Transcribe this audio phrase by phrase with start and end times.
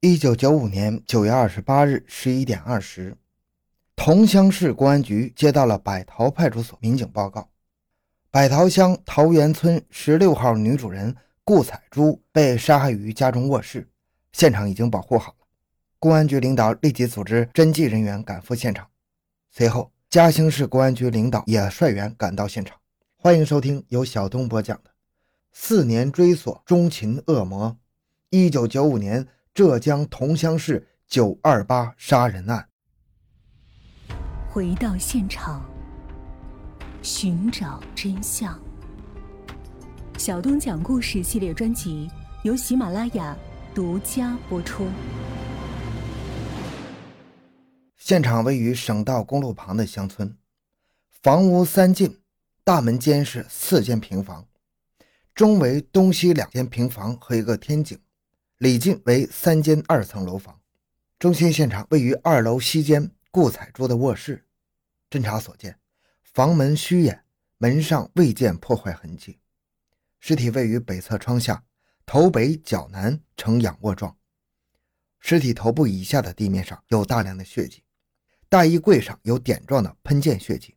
[0.00, 3.16] 一九九五年九月二十八日十一点二十，
[3.96, 7.48] 桐乡市公安局接到了百桃派出所民警报告：
[8.30, 13.88] 百桃乡桃源村十六号女主人顾彩珠被杀害于家中卧室，
[14.30, 15.46] 现场已经保护好了。
[15.98, 18.86] 公安局领导立即组织侦缉人员赶赴现场。
[19.50, 22.78] 随后，嘉兴市公安局领导也率员赶到现场。
[23.16, 24.90] 欢迎收听由小东播讲的
[25.50, 27.70] 《四年追索中秦恶魔》，
[28.30, 29.26] 一九九五年。
[29.58, 32.68] 浙江桐乡市九二八杀人案。
[34.48, 35.68] 回到现场，
[37.02, 38.56] 寻找真相。
[40.16, 42.08] 小东讲故事系列专辑
[42.44, 43.36] 由喜马拉雅
[43.74, 44.86] 独家播出。
[47.96, 50.38] 现场位于省道公路旁的乡村，
[51.10, 52.20] 房屋三进，
[52.62, 54.46] 大门间是四间平房，
[55.34, 57.98] 中为东西两间平房和一个天井。
[58.58, 60.60] 里进为三间二层楼房，
[61.16, 64.46] 中心现场位于二楼西间顾彩珠的卧室。
[65.08, 65.78] 侦查所见，
[66.24, 67.24] 房门虚掩，
[67.58, 69.38] 门上未见破坏痕迹。
[70.18, 71.62] 尸体位于北侧窗下，
[72.04, 74.16] 头北脚南，呈仰卧状。
[75.20, 77.84] 尸体头部以下的地面上有大量的血迹，
[78.48, 80.74] 大衣柜上有点状的喷溅血迹。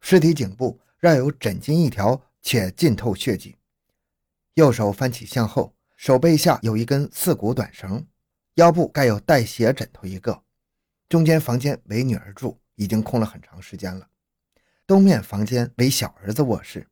[0.00, 3.56] 尸体颈部绕有枕巾一条，且浸透血迹。
[4.54, 5.75] 右手翻起向后。
[5.96, 8.06] 手背下有一根四股短绳，
[8.54, 10.42] 腰部盖有带血枕头一个。
[11.08, 14.06] 中间房间为女儿住，已经空了很长时间了。
[14.86, 16.86] 东面房间为小儿子卧室。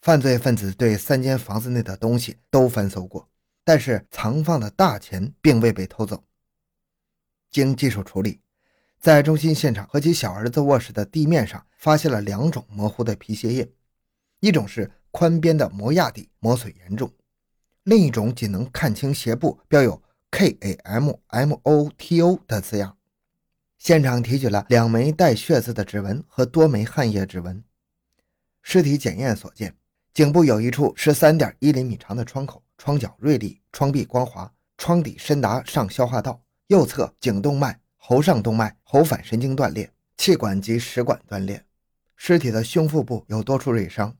[0.00, 3.28] 犯罪分子对三间房子内的东西都翻搜过，
[3.64, 6.24] 但是藏放的大钱并未被偷走。
[7.50, 8.40] 经技术处理，
[8.98, 13.70] 在中心现场和其小儿子卧室的地面上发现了两种模糊的皮鞋印，
[14.38, 17.12] 一种是宽边的磨压底，磨损严重。
[17.84, 22.96] 另一种仅能看清鞋部标有 K A M M O T O 的字样。
[23.78, 27.64] 现场提取了两枚带血渍的指纹和多枚汗液指纹。
[28.60, 29.74] 尸体检验所见，
[30.12, 36.42] 颈部有一处十三点一厘米长的创口，创角锐利，窗壁光滑，窗底深达上消化道。
[36.66, 41.64] 右侧颈动脉、喉上动脉、喉返神经断裂，气管及食管断裂。
[42.14, 44.14] 尸体的胸腹部有多处锐伤。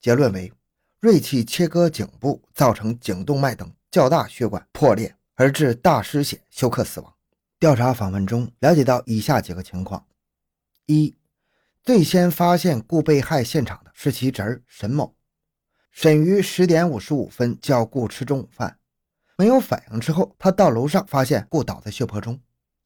[0.00, 0.50] 结论为。
[1.02, 7.12] 锐器切割颈部，造成颈动脉等较大血管破裂，而致大失血休克死亡。
[7.58, 10.06] 调查访问中了解到以下几个情况：
[10.86, 11.16] 一、
[11.82, 15.16] 最先发现顾被害现场的是其侄儿沈某。
[15.90, 18.78] 沈于十点五十五分叫顾吃中午饭，
[19.36, 22.40] 没有反应之后，他到楼上发现顾倒在血泊中。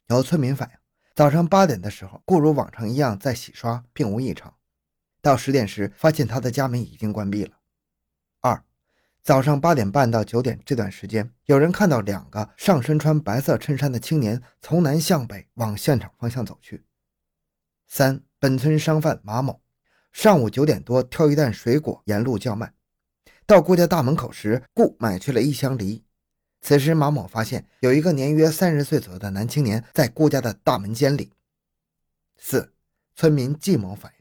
[0.07, 0.79] 有村民反映，
[1.15, 4.55] 早上八点的时候，顾如往常一样在洗刷，并无异常。
[5.21, 7.51] 到十点时，发现他的家门已经关闭了。
[9.27, 16.85] 早上八点半到九点这段时间，有人看到两个上身穿白色衬衫的青年从南向北往现场方向走去。
[17.89, 19.61] 三，本村商贩马某
[20.13, 22.73] 上午九点多挑一担水果沿路叫卖，
[23.45, 26.05] 到顾家大门口时，顾买去了一箱梨。
[26.61, 31.33] 此时马某发现有一个年约三十岁左右的男青年在顾家的大门间里。
[32.39, 32.73] 四，
[33.17, 34.19] 村民季某反映，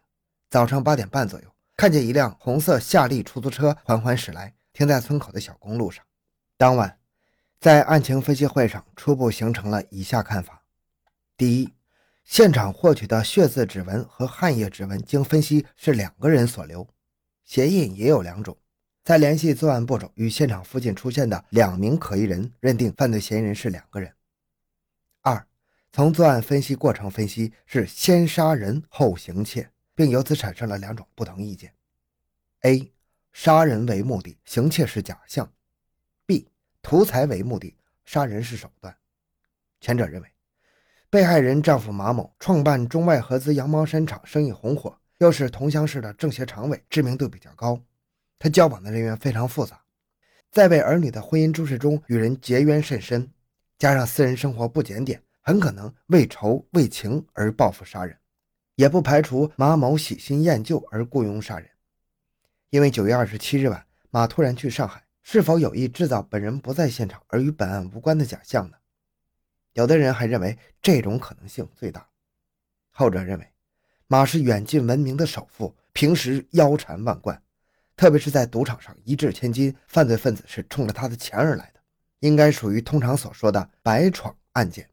[0.49, 1.47] 早上八点半左右。
[1.77, 6.05] 看见一辆红色夏利出租车缓缓驶来，停在村口的小公路上。
[6.57, 6.99] 当晚，
[7.59, 10.61] 在案情分析会上，初步形成了以下看法：
[11.35, 11.73] 第一，
[12.25, 16.87] 现场获取的血渍指纹和汗液指纹经分析是两个人所留，
[17.45, 18.55] 鞋印也有两种。
[19.03, 24.13] 在联系作案步骤与现场附近出现的两名可疑人，认定犯罪嫌疑人是两个人。
[25.21, 25.47] 二，
[25.93, 29.71] 从作案分析过程分析，是先杀人后行窃。
[29.97, 31.73] 并由此产生了两种不同意见
[32.63, 32.91] ：A.
[33.37, 35.51] 杀人为目的，行窃是假象
[36.25, 36.47] ；B.
[36.81, 37.75] 图财为目的，
[38.05, 38.95] 杀人是手段。
[39.81, 40.29] 前者认为，
[41.09, 47.77] 被害人丈夫马某创办中外合资羊毛衫厂，生意红火，又是桐乡市的政协常委，知名度比较高。
[48.39, 49.81] 他交往的人员非常复杂，
[50.49, 53.29] 在为儿女的婚姻诸事中与人结冤甚深，
[53.77, 58.17] 加上私人生活不检点，很可能为仇为情而报复杀人。
[58.75, 61.69] 也不排除马某喜新厌旧而雇佣杀人，
[62.69, 68.77] 因为九月二十七日晚马突然去上海，是否有意制造本人不在现场而与本案无关的假象呢？
[69.73, 72.07] 有的人还认为这种可能性最大。
[72.91, 73.53] 后者认为，
[74.07, 77.41] 马是远近闻名的首富，平时腰缠万贯，
[77.97, 81.81] 特别是在赌场上一掷千金，犯罪分子是冲着他的钱而来的，
[82.19, 84.89] 应该属于通常所说的白闯案件，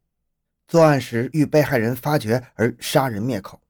[0.67, 3.61] 作案时遇被害人发觉而杀人灭口。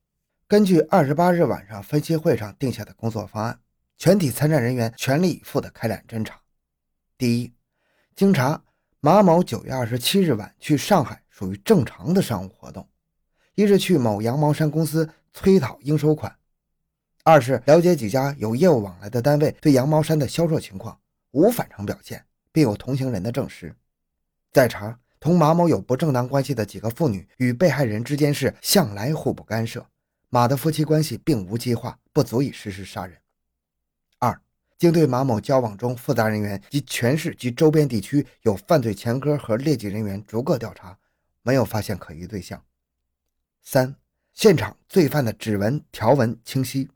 [0.46, 3.58] 根据二十八日晚上分析会上定下的工作方案，
[4.02, 6.40] 全体参战人员全力以赴地开展侦查。
[7.16, 7.52] 第一，
[8.16, 8.60] 经查，
[8.98, 12.88] 马某九月二十七日晚去上海属于正常的商务活动，
[13.54, 16.36] 一是去某羊毛衫公司催讨应收款，
[17.22, 20.98] 二是了解几家有业务往来的单位对羊毛衫的销售情况，
[21.30, 23.72] 无反常表现，并有同行人的证实。
[24.50, 29.86] 再查同马某有不正当关系的几个妇女与被害人之间是向来互不干涉，
[30.28, 33.16] 马的夫妻关系并无激化，不足以实施杀人。
[34.82, 40.98] 经对马某交往中复杂人员及全市及周边地区有犯罪前科和劣迹人员逐个调查，
[41.42, 42.60] 没有发现可疑对象。
[43.62, 43.94] 三，
[44.32, 46.90] 现场罪犯的指纹条纹清晰，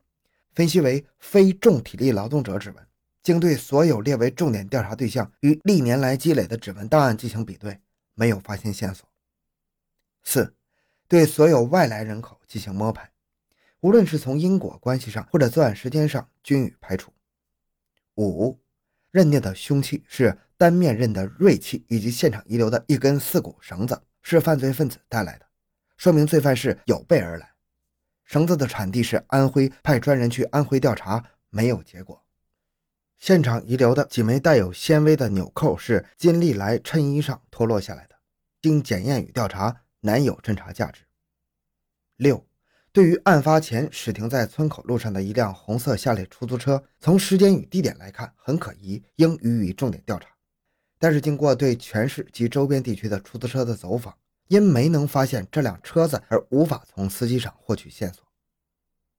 [0.53, 2.87] 分析为非重体力劳动者指纹。
[3.23, 7.79] 经对所有列为重点调查对象与历年来积累的指纹档案进行比对，
[8.15, 9.07] 没有发现线索。
[10.25, 10.53] 四，
[11.07, 13.09] 对所有外来人口进行摸排，
[13.79, 17.13] 无论是从因果关系上或者作案时间上均予排除。
[18.17, 18.59] 五，
[19.11, 25.45] 认定的凶器是单面刃的锐器以及现场遗留的一根四股绳子，是犯罪分子带来的，
[25.97, 27.51] 说明罪犯是有备而来。
[28.25, 32.23] 绳子的产地是安徽，派专人去安徽调查，没有结果。
[33.17, 38.15] 现场遗留的几枚带有纤维的纽扣是金利来衬衣上脱落下来的，
[38.61, 41.03] 经检验与调查，难有侦查价值。
[42.17, 42.45] 六，
[42.91, 50.27] 对于案发前驶停在村口路上的一辆红色夏利出租车，从时间与地点来看很可疑，应予以重点调查。
[50.97, 54.15] 但是经过对全市及周边地区的出租车的走访，
[54.47, 58.23] 因没能发现这辆车子而无法从司机上获取线索。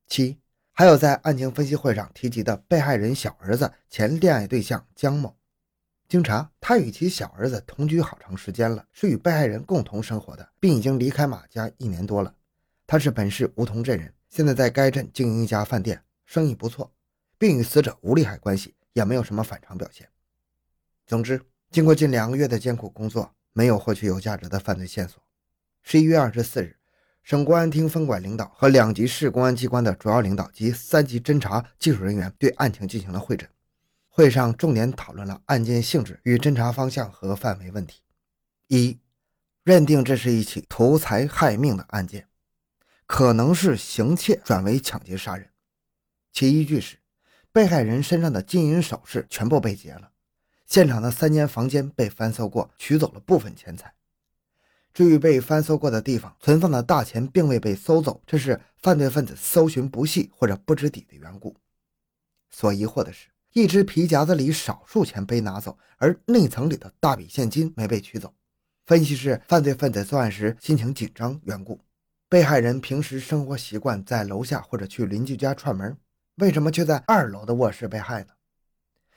[0.06, 0.38] 七。
[0.72, 5.36] 还有在案情分析会上提及的被害人小儿子前恋爱对象江某，
[6.08, 12.32] 经查，他与其小儿子同居好长时间了，是与被害人共同生活的，并已经离开马家一年多了。
[12.88, 16.90] 他是本市梧桐镇人，现在在该镇经营一家饭店，生意不错，
[17.36, 20.08] 并与死者无利害关系，也没有什么反常表现。
[21.06, 25.22] 总之，经过近两个月的艰苦工作，没有获取有价值的犯罪线索。
[25.82, 26.76] 十一月二十四日。
[27.24, 33.46] 省公安厅分管领导和两级市公安机关的主要领导及三级侦查技术人员对案情进行了会诊。
[34.08, 38.00] 会上重点讨论了案件性质与侦查方向和范围问题。
[38.68, 38.98] 一、
[39.62, 42.27] 认定这是一起图财害命的案件，
[43.08, 45.48] 可能是行窃转为抢劫杀人。
[46.30, 46.98] 其依据是，
[47.50, 50.12] 被害人身上的金银首饰全部被劫了，
[50.66, 53.94] 现场的三间房间被翻搜过，取走了部分钱财。
[54.92, 61.56] 至于被翻搜过的地方存放的大钱并未被搜走，这是犯罪分子搜寻不细或者不知底的缘故。
[62.50, 68.34] 所疑惑的是，一只皮夹子里少数钱被拿走，而内层里的大笔现金没被取走。
[68.84, 71.80] 分析是犯罪分子作案时心情紧张缘故。
[72.30, 75.96] 被害人平时生活习惯在楼下或者去邻居家串门，
[76.36, 78.28] 为什么却在二楼的卧室被害呢？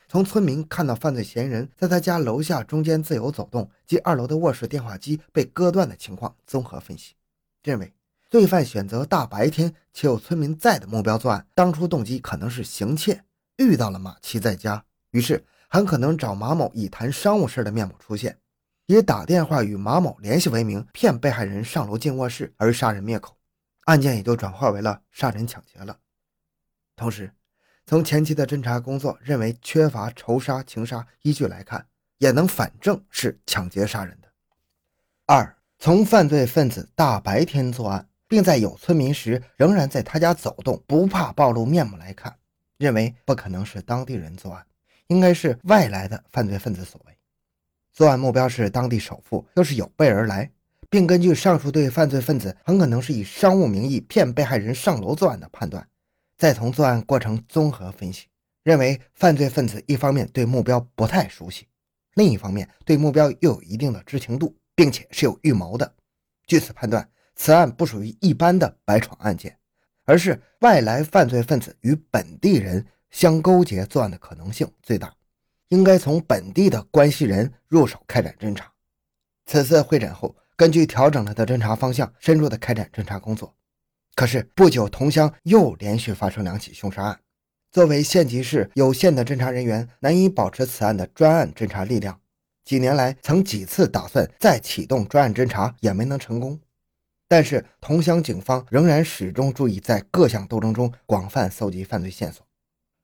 [0.08, 7.13] 从村民看到犯罪嫌疑人在他家楼下中间自由走动及二楼的卧室电话机被割断的情况综合分析，
[7.63, 7.94] 认为
[8.30, 13.25] 罪犯选择大白天且有村民在的目标作案，当初动机可能是行窃，
[13.58, 18.38] 遇到了马七在家，于是很可能找马某以谈商务事的面目出现，
[18.96, 23.38] 以打电话与马某联系为名骗被害人上楼进卧室而杀人灭口，
[23.86, 25.98] 案件也就转化为了杀人抢劫了。
[26.96, 27.34] 同时。
[27.88, 31.86] 从前期的侦查工作认为缺乏仇杀、情杀依据来看，
[32.20, 34.30] 也能反证是抢劫杀人的。
[35.26, 42.34] 二，从犯罪分子大白天作案，并在有村民时仍然在他家走动，不怕暴露面目来看，
[42.77, 44.65] 认为不可能是当地人作案，
[45.08, 47.18] 应该是外来的犯罪分子所为。
[47.93, 50.50] 作案目标是当地首富，又是有备而来，
[50.89, 55.86] 并根据上述对犯罪分子很可能是以商务名义骗被害人上楼作案的判断。
[56.38, 58.27] 再从作案过程综合分析，
[58.63, 61.67] 认为犯罪分子一方面对目标不太熟悉，
[62.15, 65.93] 另一方面对目标又有一定的知情度，并且是有预谋的。
[66.48, 69.55] 据此判断，此案不属于一般的白闯案件，
[70.05, 75.13] 而是外来犯罪分子与本地人相勾结作案的可能性最大，
[75.72, 78.72] 应该从本地的关系人入手开展侦查。
[79.46, 83.56] 此次会诊后，根据调整了的侦查方向，深入的开展侦查工作。
[84.16, 87.20] 可是不久，同乡又连续发生两起凶杀案。
[87.72, 92.20] 作为县级市有限的侦查人员，难以保持此案的专案侦查力量。
[92.66, 96.60] 几年来，曾几次打算再启动专案侦查，也没能成功。
[97.30, 102.46] 但是，同乡警方仍然始终注意在各项斗争中广泛搜集犯罪线索，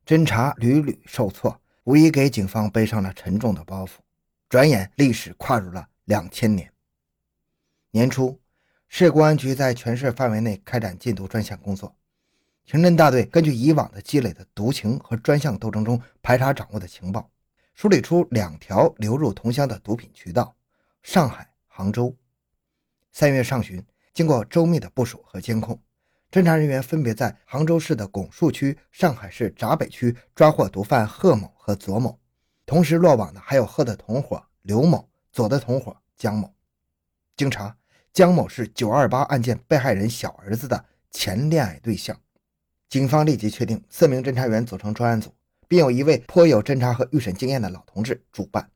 [0.05, 3.91] 侦查屡屡受挫，无疑给警方背上了沉重的包袱。
[4.49, 6.69] 转眼，历史跨入了两千年。
[7.91, 8.37] 年初。
[8.89, 11.93] 市公安局在全市范围内开展禁毒专项工作，
[12.65, 17.29] 刑侦大队根据以往的积累的毒情和专项斗争中排查掌握的情报，
[17.73, 20.55] 梳理出两条流入桐乡的毒品渠道，
[21.03, 22.13] 上海、杭州。
[23.11, 23.81] 三月上旬，
[24.13, 25.77] 经过周密的部署和监控，
[26.31, 32.17] 侦查人员分别在杭州市的拱墅区、上海市闸北区抓获毒贩贺某和左某，
[32.65, 36.53] 同时落网的还有贺的同伙刘某、左的同伙江某。
[37.35, 37.75] 经查，
[38.13, 42.17] 江某是九二八案件被害人小儿子的前恋爱对象。
[42.87, 45.35] 警方立即确定四名侦查员组成专案组，
[45.67, 48.71] 并有一位颇有侦查和预审经验的老同志主办。